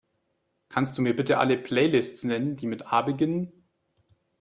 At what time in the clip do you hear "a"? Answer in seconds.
2.91-3.03